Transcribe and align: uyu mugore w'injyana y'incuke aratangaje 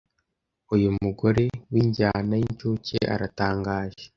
uyu 0.75 0.89
mugore 1.03 1.43
w'injyana 1.71 2.33
y'incuke 2.41 2.97
aratangaje 3.13 4.05